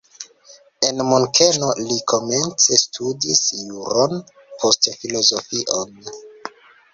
[0.85, 4.17] En Munkeno li komence studis juron,
[4.65, 5.95] poste filozofion.